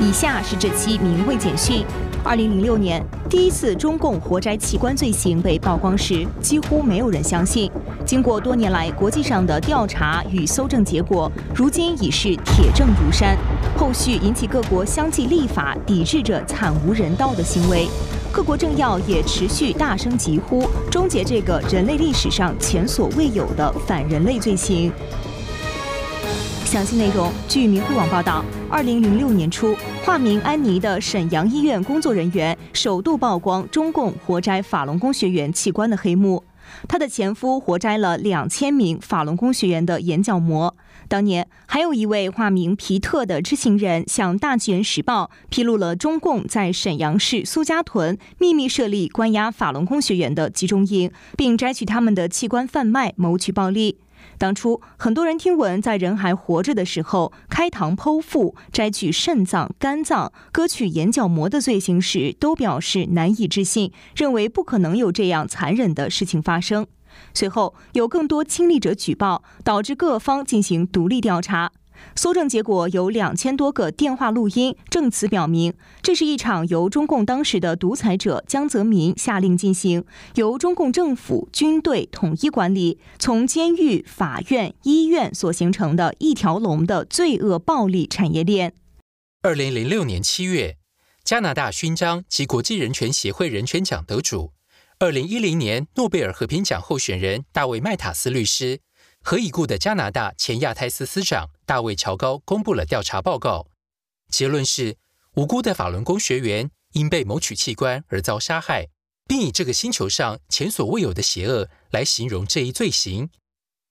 [0.00, 1.84] 以下是这期名卫简讯。
[2.24, 7.70] 二零零六年，第一次中共活摘器官罪行被曝光时，几乎没有人相信。
[8.06, 13.36] 经过多年来国际上的调查与搜证结果，如今已是铁证如山。
[13.76, 17.86] 后续引起各国相继立法抵制这惨无人道的行为，
[18.32, 24.90] 各国政要也持续大声疾呼，终结这个人类历史上前所未有的反人类罪行。
[26.70, 29.74] 详细内容，据明慧网报道，二零零六年初，
[30.04, 36.44] 化名安妮的沈阳医院工作人员首度曝光中共活摘法轮功学员器官的黑幕。
[36.86, 40.76] 她的前夫活摘了两千名法轮功学员的眼角膜。
[41.08, 53.96] 当年，还有一位化名皮特的知情人向《大纪元时报》披露了中共在沈阳市苏家屯秘密设立关押法轮功学员的集中营，并摘取他们的器官贩卖，谋取暴利。
[54.38, 66.86] 当初很多人听闻在人还活着的时候开膛剖腹摘取肾脏、肝脏、割取眼角膜的罪行时，都表示难以置信，认为不可能有这样残忍的事情发生。
[67.34, 71.72] 随后有更多亲历者举报，导致各方进行独立调查。
[72.14, 88.74] 搜证结果有两千多个电话录音证词，表明这是一场由中共当时的独裁者江泽民下令进行，由中共政府军队统一管理，从监狱、法院、医院所形成的一条龙的罪恶暴力产业链。
[89.42, 90.76] 二零零六年七月，
[91.24, 94.52] 加拿大勋章及国际人权协会人权奖得主，
[94.98, 98.80] 二零一零年诺贝尔和平奖候选人大卫麦塔斯律师。
[99.22, 103.68] 和已故的加拿大前亚太司司长大卫乔高公布了调查报告，
[104.30, 104.96] 结论是
[105.34, 108.88] 无辜的法轮功学员因被谋取器官而遭杀害，
[109.28, 113.30] 并以这个星球上前所未有的邪恶来形容这一罪行。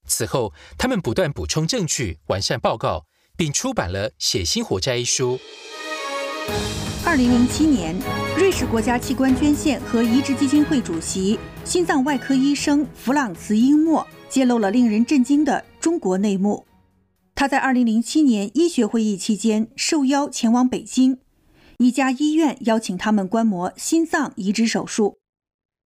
[0.07, 3.05] 此后，他们不断补充证据、完善报告，
[3.37, 5.39] 并出版了《血腥火灾》一书。
[7.05, 7.95] 二零零七年，
[8.35, 14.05] 瑞士国家器官捐献和移植基金会主席、心脏外科医生弗朗茨·英莫。
[14.29, 16.65] 揭露了令人震惊的中国内幕。
[17.33, 21.17] 他在2007年医学会议期间受邀前往北京，
[21.77, 25.17] 一家医院邀请他们观摩心脏移植手术。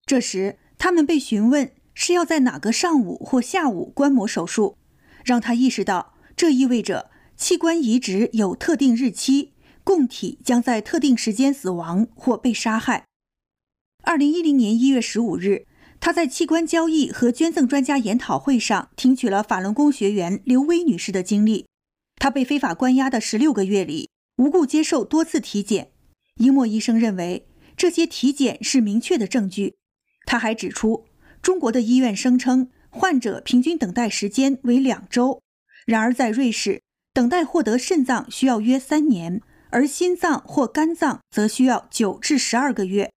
[0.06, 4.78] 这时，他们被询问是要在哪个上午或下午观摩手术，
[5.24, 9.54] 让他意识到这意味着器官移植有特定日期，
[9.86, 13.06] 供体将在特定时间死亡或被杀害。
[14.04, 15.66] 2010年1月15日。
[16.06, 21.66] 他在器官交易和捐赠专家研讨会上听取了法轮功学员刘薇女士的经历。
[22.18, 25.92] 她被非法关押的十六个月里，无故接受多次体检。
[26.42, 27.48] 英莫医生认为
[27.78, 29.76] 这些体检是明确的证据。
[30.26, 31.06] 他还指出，
[31.42, 35.42] 中国的医院声称患者平均等待时间为两周，
[35.86, 36.82] 然而在瑞士，
[37.14, 43.10] 等待获得肾脏需要约三年，而心脏或肝脏则需要九至十二个月。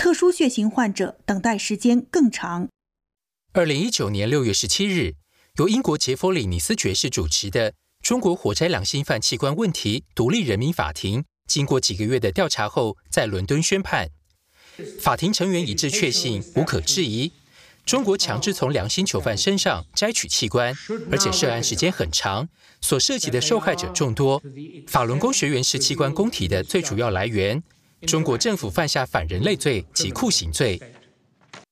[0.00, 2.70] 特殊血型患者等待时间更长。
[3.52, 5.16] 二零一九年六月十七日，
[5.58, 14.08] 由英国杰弗里尼斯爵士主持的中国火灾两性犯器官问题独立人民法庭，经过几个月的调查后，在伦敦宣判。
[14.98, 17.32] 法庭成员一致确信，无可置疑，
[17.84, 20.74] 中国强制从良心囚犯身上摘取器官，
[21.12, 22.48] 而且涉案时间很长，
[22.80, 24.42] 所涉及的受害者众多。
[24.86, 27.62] 法轮功学员是器官供体的最主要来源。
[28.06, 30.80] 中国政府犯下反人类罪及酷刑罪。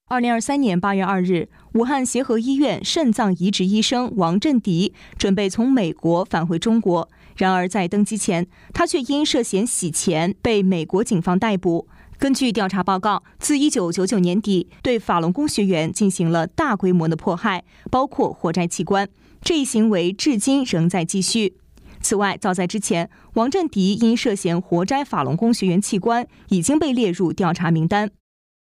[0.09, 11.87] 二零二三年八月二日，武汉协和医院肾脏移植医生王振迪准备从美国返回中国，然而在登机前，他却因涉嫌洗钱被美国警方逮捕。
[12.19, 19.09] 根据调查报告，自一九九九年底对法轮功学员进行了大规模的迫害，包括活摘器官，
[19.41, 21.57] 这一行为至今仍在继续。
[22.01, 28.11] 此外，早在之前，王振迪因涉嫌活摘法轮功学员器官，已经被列入调查名单。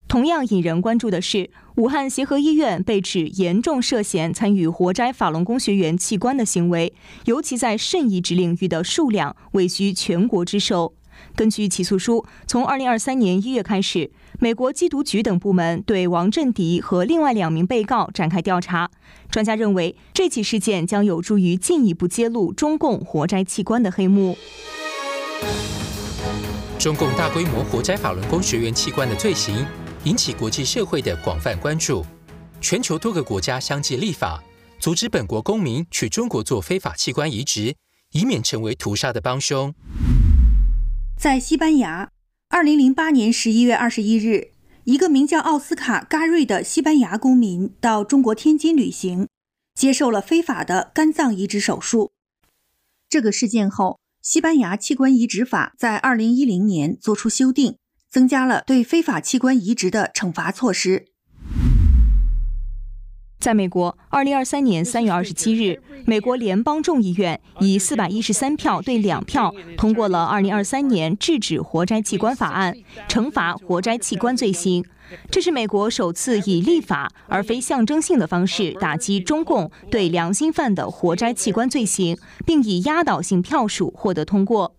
[0.07, 6.95] 同样引人关注的是，武汉协和医院被指严重涉嫌参与活摘法轮功学员器官的行为，
[7.27, 10.95] 尤其在肾移植领域的数量位居全国之首。
[11.35, 18.91] 根据起诉书，从二零二三年一月开始，美国缉毒局等部门对王振迪和另外两名被告展开调查。
[19.31, 24.37] 专家认为，这起事件将有助于进一步揭露中共活摘器官的黑幕。
[26.79, 29.67] 中共大规模活摘法轮功学员器官的罪行
[30.05, 32.05] 引起国际社会的广泛关注，
[32.61, 34.43] 全球多个国家相继立法，
[34.79, 37.75] 阻止本国公民去中国做非法器官移植，
[38.13, 39.75] 以免成为屠杀的帮凶。
[41.19, 42.13] 在西班牙，
[42.49, 44.53] 二零零八年十一月二十一日，
[44.85, 49.27] 一个名叫奥斯卡·嘎瑞的西班牙公民到中国天津旅行，
[49.75, 52.13] 接受了非法的肝脏移植手术。
[53.09, 57.77] 这个事件后，西班牙器官移植法在二零一零年作出修订，
[58.09, 61.07] 增加了对非法器官移植的惩罚措施。
[63.39, 72.75] 在美国，二零二三年三月二十七日，美国联邦众议院以四百一十三票对两票通过了二零二三年制止活摘器官法案，
[73.09, 74.85] 惩罚活摘器官罪行。
[75.31, 84.75] 这是美国首次以立法而非象征性的方式打击中共对良心犯的活摘器官罪行，并以压倒性票数获得通过。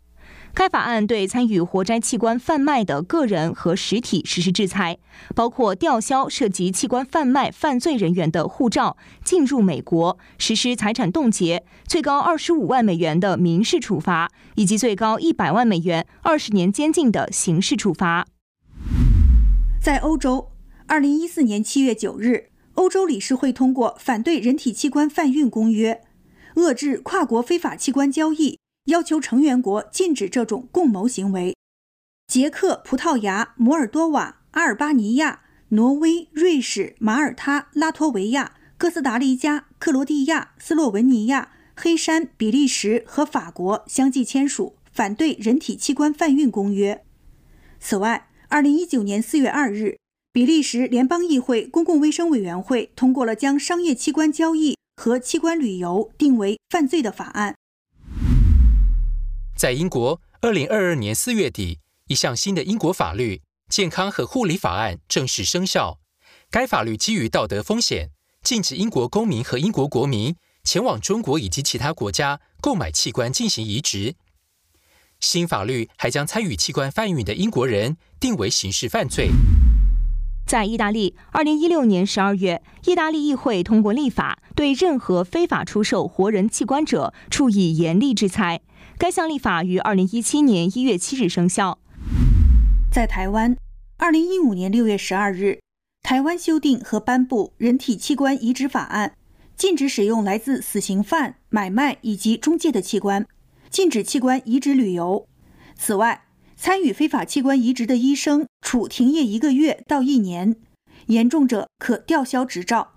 [0.54, 4.98] 该法案对参与活摘器官贩卖的个人和实体实施制裁，
[5.34, 18.28] 包括吊销涉及器官贩卖犯罪人员的护照、进入美国、实施财产冻结、最高二十五万美元的民事处罚，以及最高一百万美元、二十年监禁的刑事处罚。
[19.81, 20.51] 在欧洲，
[20.88, 26.01] 二零一四年七月九日，欧洲理事会通过反对人体器官贩运公约，
[26.56, 28.60] 遏制跨国非法器官交易。
[28.89, 31.56] 要求成员国禁止这种共谋行为。
[32.27, 47.03] 捷克、葡萄牙、摩尔多瓦、阿尔巴尼亚、挪威、瑞士、马耳他、拉脱维亚、哥斯达黎加、克罗地亚、斯洛文尼亚、黑山、比利时和法国相继签署反对人体器官贩运公约。
[47.80, 49.97] 此外，二零一九年四月二日，
[50.31, 57.56] 比利时联邦议会公共卫生委员会通过了将商业器官交易和器官旅游定为犯罪的法案。
[59.59, 63.35] 在英国，二零二二年四月底，一项新的英国法律
[63.67, 66.00] 《健康和护理法案》正式生效。
[66.50, 68.11] 该法律基于道德风险，
[68.41, 74.15] 禁止英国公民和英国国民前往中国以及其他国家购买器官进行移植。
[75.19, 79.29] 新法律还将参与器官贩运的英国人定为刑事犯罪。
[80.50, 88.60] 在意大利，二零一六年十二月，意大利议会通过立法，对任何非法出售活人器官者处以严厉制裁。
[88.98, 91.78] 该项立法于二零一七年一月七日生效。
[92.92, 93.56] 在台湾，
[93.98, 95.60] 二零一五年六月十二日，
[96.01, 99.10] 台湾修订和颁布《人体器官移植法案》，
[99.56, 103.28] 禁止使用来自死刑犯买卖以及中介的器官，
[103.69, 105.28] 禁止器官移植旅游。
[105.75, 106.24] 此外，
[106.61, 110.57] 参与非法器官移植的医生处停业一个月到一年，
[111.06, 112.89] 严重者可吊销执照。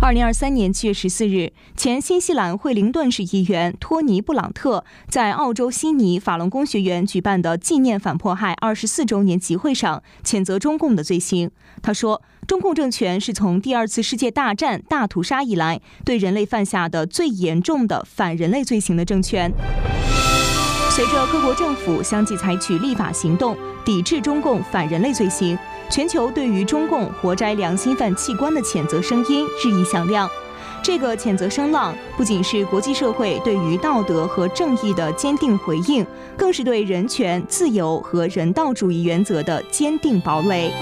[0.00, 11.50] 二零二三年七月十四日，前新西兰惠灵顿市议员托尼·布朗特在澳洲悉尼法轮功学院举办的纪念反迫害二十四周年集会上，谴责中共的罪行。
[11.82, 19.52] 他说：“中共政权是从第二次世界大战大屠杀以来，对人类犯下的最严重的反人类罪行的政权。”
[20.90, 25.56] 随着各国政府相继采取立法行动，抵制中共反人类罪行。
[25.88, 30.28] 全球对于中共活摘良心犯器官的谴责声音日益响亮，
[30.82, 36.04] 这个谴责声浪不仅是国际社会对于道德和正义的坚定回应，
[36.36, 40.72] 更是对人权、自由和人道主义原则的坚定堡垒。